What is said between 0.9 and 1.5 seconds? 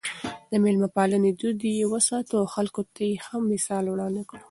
پالنې